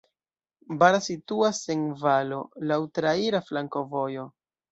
[0.83, 4.27] Bara situas en valo, laŭ traira flankovojo.